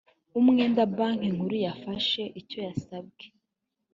[0.39, 3.23] umwenda banki nkuru yafashe icyo yasabwe